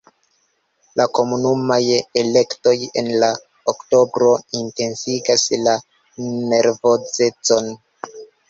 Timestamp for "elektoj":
2.21-2.73